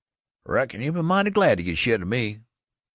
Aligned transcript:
"I 0.47 0.53
reckon 0.53 0.81
you'll 0.81 0.95
be 0.95 1.03
mighty 1.03 1.29
glad 1.29 1.59
to 1.59 1.63
git 1.63 1.77
shet 1.77 2.01
o' 2.01 2.05
me." 2.05 2.39